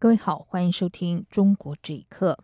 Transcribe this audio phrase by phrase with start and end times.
[0.00, 2.38] 各位好，欢迎收听《中国这一刻》。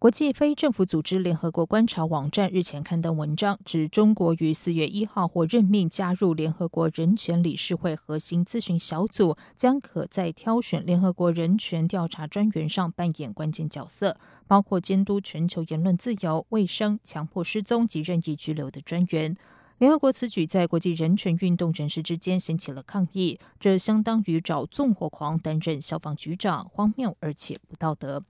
[0.00, 14.18] 国际非政府组织联合国观察网站日前刊登文章，指中国于四月一号或任命加入联合国人权理事会核心咨询小组，将可在挑选联合国人权调查专员上扮演关键角色，
[14.48, 19.36] 包括监督全球言论自由、卫生、强迫失踪及任意拘留的专员。
[19.78, 28.22] 联合国此举在国际人权运动人士之间掀起了抗议，这相当于找纵火狂担任消防局长，荒谬而且不道德。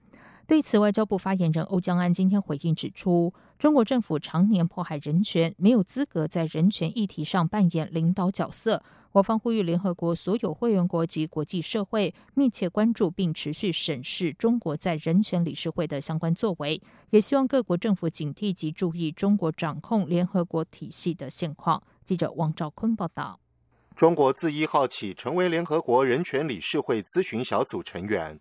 [0.47, 8.83] 对此，外交部发言人欧江安今天回应指出，中国政府常年迫害人权，没有资格在人权议题上扮演领导角色。
[9.13, 21.81] 我方呼吁联合国所有会员国及国际社会密切关注并持续审视中国在人权理事会的相关作为，也希望各国政府警惕及注意中国掌控联合国体系的现况。
[22.03, 23.39] 记者王兆坤报道：
[23.95, 28.39] 中国自一号起成为联合国人权理事会咨询小组成员。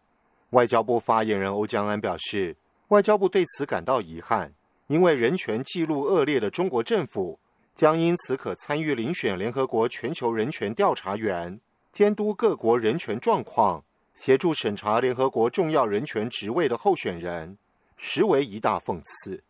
[0.54, 2.56] 外交部发言人欧江安表示，
[2.88, 4.52] 外交部对此感到遗憾，
[4.86, 7.38] 因为人权记录恶劣的中国政府。
[7.74, 11.58] 将因此可参与遴选联合国全球人权调查员，
[11.90, 13.82] 监督各国人权状况，
[14.14, 17.58] 协助审查联合国重要人权职位的候选人，
[17.96, 19.42] 实为一大讽刺。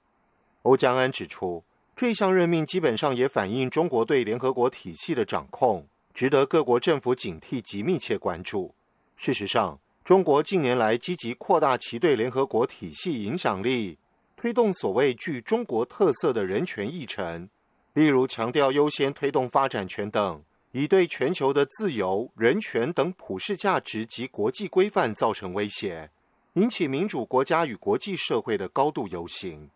[0.62, 1.62] 欧江安指出，
[1.94, 8.75] 这项任命基本上也反映中国对联合国体系的掌控，值得各国政府警惕及密切关注。
[9.16, 13.97] 事实上，中国近年来积极扩大其对联合国体系影响力，
[14.36, 17.48] 推动所谓具中国特色的人权议程。
[17.94, 26.10] 例如，强调优先推动发展权等，以对全球的自由、人权等普世价值及国际规范造成威胁，
[26.53, 29.70] 引起民主国家与国际社会的高度游行。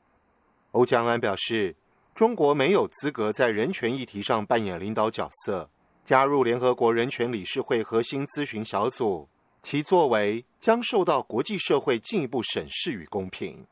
[0.73, 1.75] 欧江安表示，
[2.15, 5.71] 中国没有资格在人权议题上扮演领导角色，
[6.05, 9.27] 加入联合国人权理事会核心咨询小组，
[9.63, 13.67] 其作为将受到国际社会进一步审视与公平。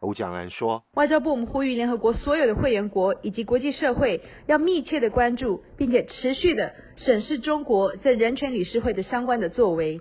[0.00, 10.00] 欧江安说：“外交部我们呼吁联合国所有的会员国以及国际社会，要密切的关注，并且持续的审视中国在人权理事会的相关的作为，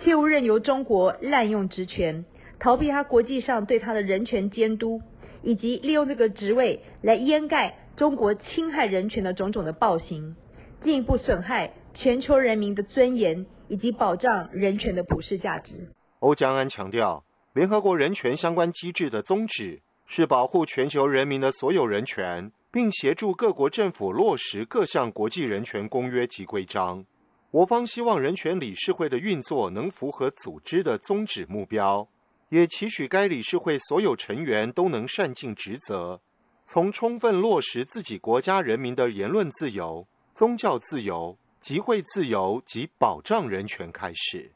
[0.00, 2.24] 切勿任由中国滥用职权，
[2.58, 5.00] 逃避他国际上对他的人权监督，
[5.42, 10.34] 以及利用这个职位来掩盖中国侵害人权的种种的暴行，
[10.82, 17.22] 进一步损害全球人民的尊严以及保障人权的普世价值。”欧江安强调。
[17.52, 27.02] 联合国人权相关机制的宗旨是保护全球人民的所有人权，并协助各国政府落实各项国际人权公约及规章。
[27.50, 32.06] 我方希望人权理事会的运作能符合组织的宗旨目标，
[32.50, 36.20] 也期许该理事会所有成员都能善尽职责，
[36.66, 44.52] 从充分落实自己国家人民的言论自由、宗教自由、集会自由及保障人权开始。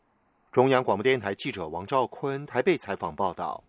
[0.53, 3.65] 中央广播电台记者王兆坤台北采访报道：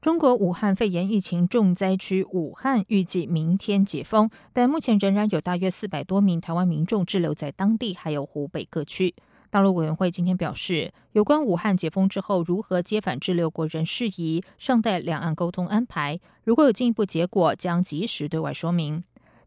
[0.00, 9.12] 中国武汉肺炎疫情重灾区武汉预计明天解封，但目前仍然有大约四百多名台湾民众滞留在当地，还有湖北各区。
[9.50, 16.20] 大陆委员会今天表示，有关武汉解封之后如何接返滞留国人事宜，尚待两岸沟通安排。
[16.44, 19.02] 如果有进一步结果，将及时对外说明。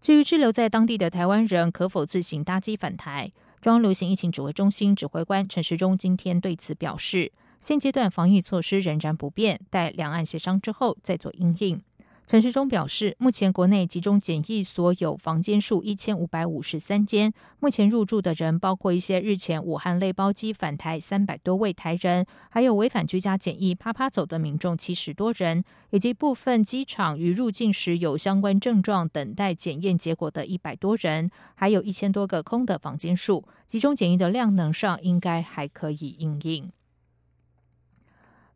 [0.06, 3.32] 至于滞留在当地的台湾人可否自行搭机返台？
[3.60, 11.82] 中央流行疫情指挥中心指挥官陈时中今天对此表示，现阶段防疫措施仍然不变，待两岸协商之后再做应应。
[12.28, 36.72] 陈时中表示，目前国内集中检疫所有房间数一千五百五十三间，目前入住的人包括一些日前武汉类包机返台三百多位台人，还有违反居家检疫啪啪走的民众七十多人，以及部分机场与入境时有相关症状等待检验结果的一百多人，还有一千多个空的房间数，集中检疫的量能上应该还可以应应。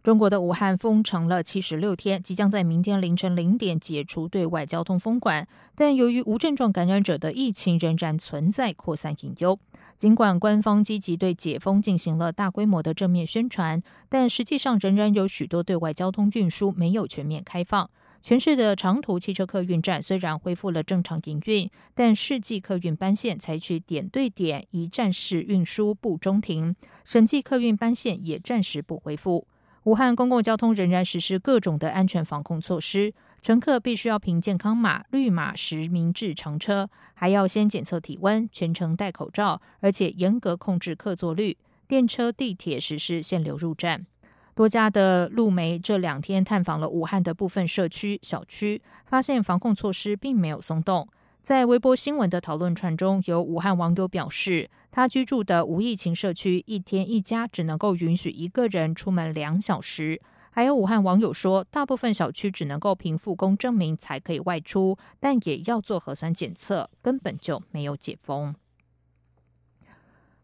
[0.02, 5.46] 中国的武汉封城了七十六天，即将在明天凌晨零点解除对外交通封管。
[5.76, 9.60] 但由于无症状感染者的疫情仍然存在扩散隐忧，
[9.98, 17.90] 尽管官方积极对解封进行了大规模的正面宣传，但实际上仍然有许多对外交通运输没有全面开放。
[18.22, 26.74] 全市的长途汽车客运站虽然恢复了正常营运，但市际客运班线采取点对点一站式运输不中停，
[27.04, 29.46] 省际客运班线也暂时不恢复。
[29.84, 41.58] 武汉公共交通仍然实施各种的安全防控措施，乘客必须要凭健康码绿码实名制乘车，还要先检测体温，全程戴口罩，而且严格控制客座率。
[41.88, 44.06] 电车、地铁实施限流入站。
[44.54, 51.08] 多家的路媒这两天探访了武汉的部分社区小区，发现防控措施并没有松动。
[51.42, 60.22] 在微博新闻的讨论串中，有武汉网友表示，他居住的无疫情社区一天一家只能够允许一个人出门两小时。
[60.52, 68.54] 还有武汉网友说，大部分小区只能够凭复工证明才可以外出，但也要做核酸检测，根本就没有解封。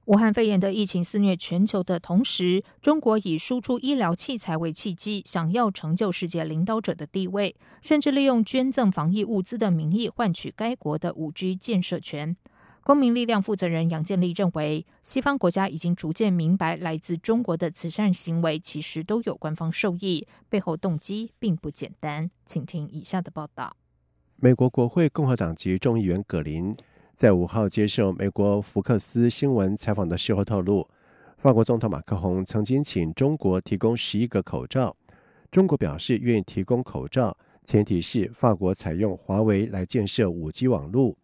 [0.05, 12.37] 武汉肺炎的疫情肆虐全球的同时，中国以输出医疗器材为契机，想要成就世界领导者的地位，甚至利用捐赠防疫物资的名义换取该国的五 G 建设权。
[12.83, 22.29] 公民力量负责人杨建立认为，西方国家已经逐渐明白，来自中国的慈善行为其实都有官方受益，背后动机并不简单。
[22.45, 23.75] 请听以下的报道：
[24.35, 26.77] 美国国会共和党籍众议员葛林。
[27.15, 30.85] 在五号接受美国福克斯新闻采访的时候透露，
[31.37, 34.93] 法国总统马克宏曾经请中国提供十一个口罩。
[35.49, 41.15] 中国表示愿意提供口罩，前提是法国采用华为来建设五 G 网络。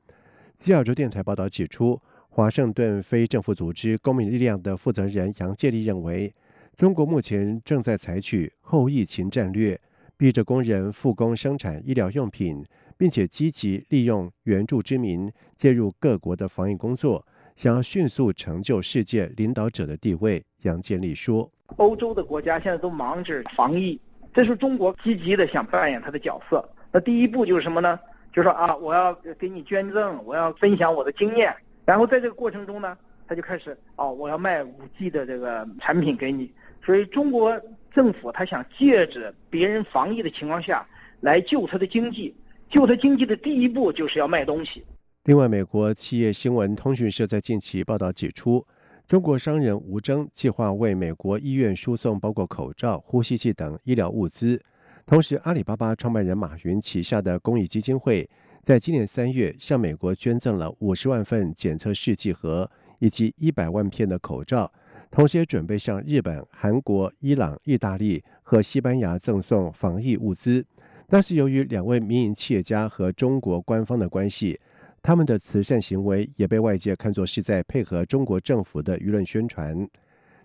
[0.55, 1.99] 西尔州电台报道指出，
[2.29, 6.33] 华盛顿非政府组织公民力量的负责人杨建立认为，
[6.73, 9.77] 中国目前正在采取后疫情战略，
[10.15, 12.65] 逼着工人复工生产医疗用品。
[13.01, 17.25] 并且积极利用援助之名介入各国的防疫工作，
[17.55, 20.45] 想要迅速成就世界领导者的地位。
[20.61, 23.99] 杨建立说：“欧洲的国家现在都忙着防疫，
[24.31, 26.63] 这是中国积极的想扮演他的角色。
[26.91, 27.99] 那第一步就是什么呢？
[28.31, 31.51] 就是说啊，我要给你捐赠，我要分享我的经验。
[31.85, 32.95] 然后在这个过程中呢，
[33.27, 36.53] 他就开始哦，我要卖五 G 的这个产品给你。
[36.85, 37.59] 所以中国
[37.91, 40.85] 政府他想借着别人防疫的情况下
[41.21, 42.31] 来救他的经济。”
[42.71, 44.81] 救他经济的第一步就是要卖东西。
[45.25, 48.65] 另外，美国企业新闻通讯社在近期报道指出，
[49.05, 54.59] 中国商人吴征计划为美国医院输送包括口罩、呼吸器等医疗物资。
[55.05, 58.27] 同时，阿里巴巴创办人马云旗下的公益基金会
[58.63, 62.69] 在今年三月向美国捐赠了五十万份检测试剂盒
[62.99, 64.71] 以及一百万片的口罩，
[65.11, 70.65] 同时也准备向日本、韩国、伊朗、意大利和西班牙赠送防疫物资。
[71.13, 74.57] 但是，由于两位民营企业家和中国官方的关系，
[75.01, 79.85] 他们的慈善行为也被外界看作是在配合中国政府的舆论宣传。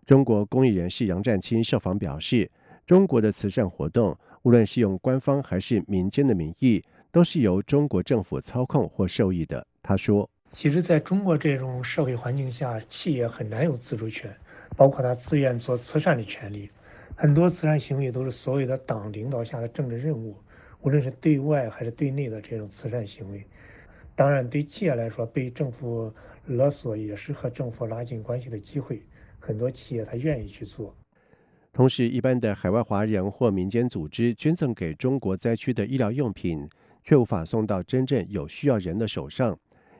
[0.04, 2.50] 中国公益人士杨占清受访表示，
[2.84, 6.82] 中国的慈善活动，无论是用官方还是民间的名义，
[7.12, 9.64] 都是由中国政府操控或受益的。
[9.84, 14.34] 他说：“其实，在中国这种社会环境下，企业很难有自主权，
[14.76, 16.68] 包括他自愿做慈善的权利。
[17.14, 20.36] 很多慈善行为都是所谓的党领导下的政治任务。”
[20.82, 23.44] 无论是对外还是对内的这种慈善行为，
[24.14, 26.12] 当然对企业来说，被政府
[26.46, 29.02] 勒索也是和政府拉近关系的机会。
[29.38, 30.94] 很多企业他愿意去做。
[31.72, 36.68] 同时，一般的海外华人或民间组织捐赠给中国灾区的医疗用品，
[37.02, 39.56] 却无法送到真正有需要人的手上。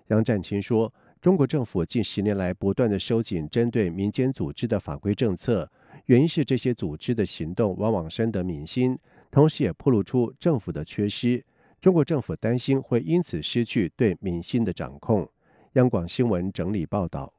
[0.08, 5.70] 杨占清说：“中国政府近十年来不断的收紧针对民间组织的法规政策，
[6.06, 8.99] 原因是这些组织的行动往往深得民心。”
[9.37, 11.45] 同时也暴露出政府的缺失，
[11.78, 15.28] 中国政府担心会因此失去对民心的掌控。
[15.75, 17.31] 央广新闻整理报道：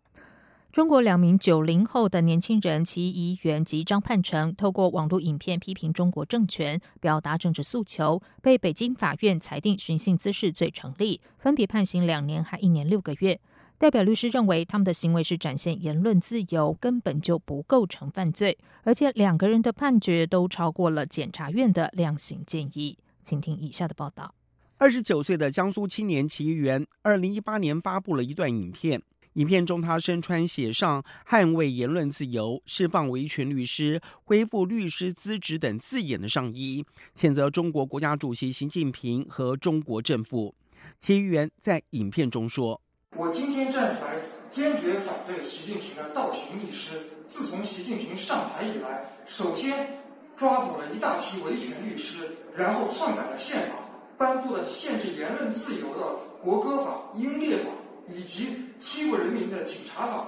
[0.72, 13.40] 中国两名九零后的年轻人齐怡元及张盼成，透过网络影片批评中国政权，表达政治诉求，被北京法院裁定寻衅滋事罪成立，分别判刑两年和一年六个月。
[13.80, 22.98] 代表律师认为，他们的行为是展现言论自由，根本就不构成犯罪，而且两个人的判决都超过了检察院的量刑建议。
[23.22, 24.34] 请听以下的报道：
[24.78, 29.00] 二十九岁的江苏青年齐元，二零一八年发布了一段影片，
[29.34, 40.56] 影片中他身穿写上“捍卫言论自由、释放维权律师、恢复律师资质”等字眼的上衣，谴责中国国家主席习近平和中国政府。
[40.98, 42.82] 齐元在影片中说。
[43.18, 44.14] 我今天站出来，
[44.48, 47.02] 坚决反对习近平的倒行逆施。
[47.26, 50.00] 自从习近平上台以来，首先
[50.36, 53.74] 抓捕了一大批维权律师，然后篡改了宪法，
[54.20, 57.72] 颁布了限制言论自由的国歌法、英烈法，
[58.08, 60.28] 以及欺负人民的警察法。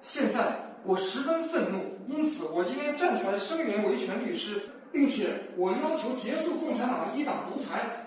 [0.00, 7.99] 现在我十分愤怒，因此我今天站出来声援维权律师，并且我要求结束共产党一党独裁。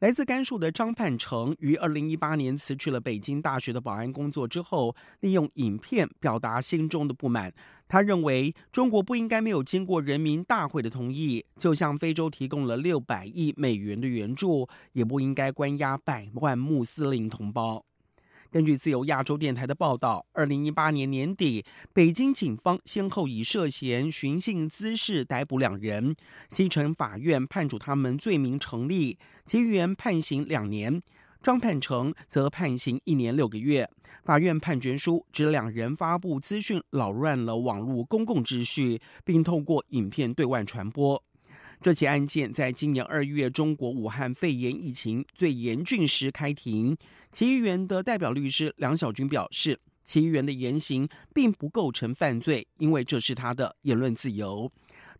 [0.00, 7.52] 来自甘肃的张盼成于二零一八年辞去了北京大学的保安工作之后，利用影片表达心中的不满。
[7.88, 17.87] 他认为中国不应该没有经过人民大会的同意，就向非洲提供了六百亿美元的援助，也不应该关押百万穆斯林同胞。
[18.50, 26.16] 根据自由亚洲电台的报道，二零一八年年底，北京警方先后以涉嫌寻衅滋事逮捕两人，
[26.48, 31.02] 西城法院判处他们罪名成立，其余人判刑两年。
[31.40, 33.88] 张盼成则判刑一年六个月。
[34.24, 41.22] 法院判决书指两人发布资讯扰乱了网络公共秩序，并透过影片对外传播。
[41.80, 46.96] 这起案件在今年二月，中国武汉肺炎疫情最严峻时开庭。
[47.30, 54.70] 其余员的代表律师梁小军表示，其余员的言行并不构成犯罪，因为这是他的言论自由。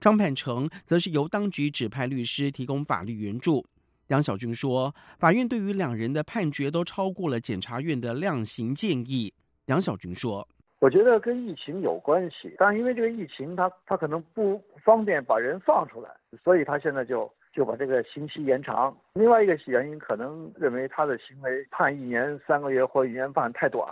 [0.00, 3.64] 张盼成则是由当局指派律师提供法律援助。
[4.08, 9.32] 梁小军说，法院对于两人的判决都超过了检察院的量刑建议。
[9.66, 10.48] 梁小军说。
[10.80, 16.08] 我觉得跟疫情有关系，但因为这个疫情，他他可能不方便把人放出来，
[16.44, 18.96] 所以他现在就就把这个刑期延长。
[19.14, 23.84] 另外一个原因可能认为他的行为判一年三个月或一年半太短。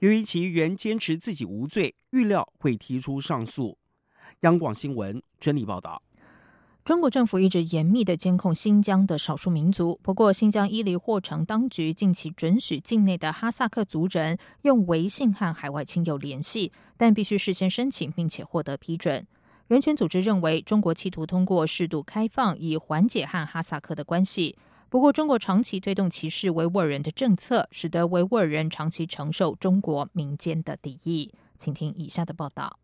[0.00, 3.78] 由于其原坚持自己无罪，预料会提出上诉。
[4.40, 6.02] 央广新闻整理报道。
[6.84, 9.98] 中国政府一直严密的监控新疆的少数民族。
[10.02, 19.26] 不过，新疆伊犁霍城当局近期准许境内的哈萨克族人用微信和海外亲友联系，但必须事先申请并且获得批准。
[19.66, 24.58] 人权组织认为，中国企图通过适度开放以缓解和哈萨克的关系。
[24.90, 31.32] 不过，中国长期推动歧视维吾尔人的政策，使得维吾尔人长期承受中国民间的敌意。
[31.56, 32.78] 请听以下的报道：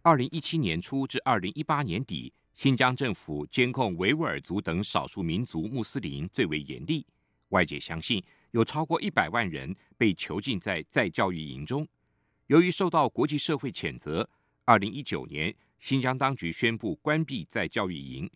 [0.00, 2.32] 二零一七年初至二零一八年底。
[2.54, 7.04] 新疆政府监控维吾尔族等少数民族穆斯林最为严厉，
[7.48, 11.86] 外界相信有超过一百万人被囚禁在再教育营中。
[12.48, 14.28] 由于受到国际社会谴责，
[14.64, 18.30] 二零一九年新疆当局宣布关闭再教育营。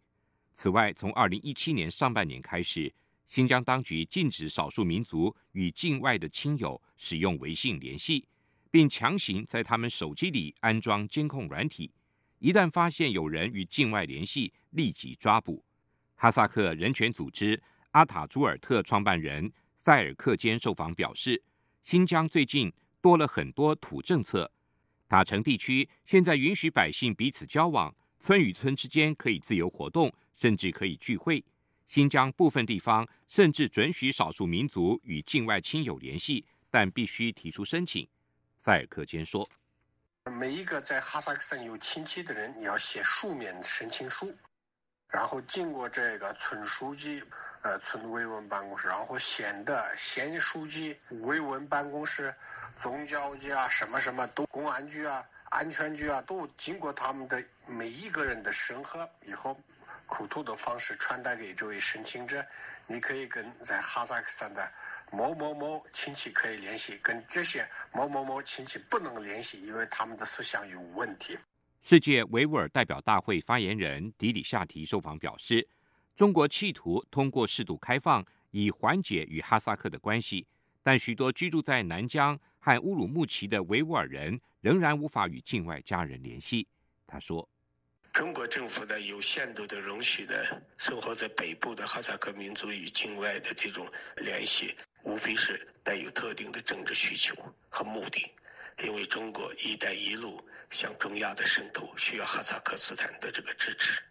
[0.54, 2.92] 此外，从二零一七年上半年开始，
[3.26, 8.26] 新疆当局禁止少数民族与境外的亲友使用微信联系，
[8.70, 11.92] 并强行在他们手机里安装监控软体。
[12.38, 15.64] 一旦发现有人与境外联系，立即抓捕。
[16.14, 21.42] 哈萨克人权组织阿塔朱尔特创办人塞尔克坚受访表示，
[21.82, 24.50] 新疆最近多了很多土政策，
[25.08, 31.44] 塔城地区现在允许百姓彼此交往，村与村之间可以自由活动，甚至可以聚会。
[31.86, 38.06] 新疆部分地方甚至准许少数民族与境外亲友联系，但必须提出申请。
[38.58, 39.48] 塞尔克坚说。
[40.30, 44.34] 每一个在哈萨克斯坦有亲戚的人，你要写书面申请书，
[45.08, 47.22] 然后经过这个村书记、
[47.62, 52.34] 呃村维稳办公室，然后县的县书记、维稳办公室、
[52.76, 59.58] 宗教局啊，什么什么都公安局啊、安全局啊，都经过他们的每一个人的审核以后。
[60.06, 62.44] 口头的方式传达给这位申请者，
[62.86, 64.72] 你可以跟在哈萨克斯坦的
[65.10, 71.36] 某某某亲戚可以联系，跟这些某某某亲戚不能联系，因为他们的思想有问题。
[71.82, 75.68] 世界维吾尔代表大会发言人迪里夏提受访表示，
[76.14, 80.46] 中国企图通过适度开放以缓解与哈萨克的关系，
[80.82, 86.66] 但许多居住在南疆和乌鲁木齐的维吾尔人仍然无法与境外家人联系。
[87.06, 87.48] 他说。
[88.16, 97.34] 中国政府呢有限度的容许的生活在北部的哈萨克民族与境外的这种联系，无非是带有特定的政治需求
[97.68, 98.26] 和目的。
[98.82, 104.02] 因为中国“一带一路”向中亚的渗透需要哈萨克斯坦的这个支持，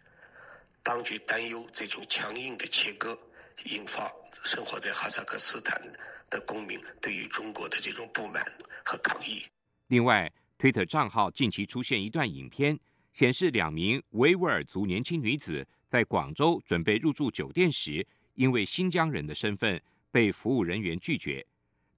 [0.84, 3.18] 当局担忧这种强硬的切割
[3.64, 4.08] 引发
[4.44, 5.82] 生活在哈萨克斯坦
[6.30, 8.40] 的公民对于中国的这种不满
[8.84, 9.44] 和抗议。
[9.88, 12.78] 另外，推特账号近期出现一段影片。
[13.16, 19.80] 显示两名维吾尔族年轻女子在广州准备入住酒店时，因为新疆人的身份
[20.10, 21.42] 被服务人员拒绝。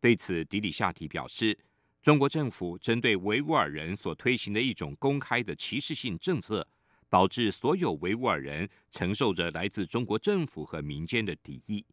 [0.01, 1.59] 对此，迪里夏提表示，
[2.01, 6.65] 中国政府针对维吾尔人所推行的一种公开的歧视性政策，
[7.09, 11.85] 导致所有维吾尔人承受着来自中国政府和民间的敌意。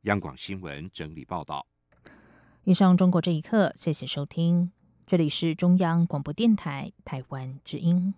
[0.00, 1.64] 央广新闻整理报道。
[2.64, 4.72] 以上中国这一刻，谢谢收听，
[5.06, 8.12] 这里是中央广播电台台湾之音。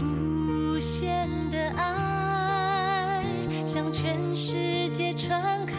[0.00, 3.24] 无限的爱
[3.66, 5.74] 向全世界传开，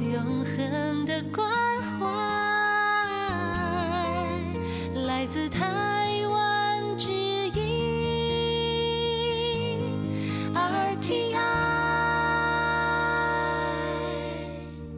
[0.00, 1.48] 永恒的关
[1.98, 2.06] 怀
[5.06, 5.83] 来自他。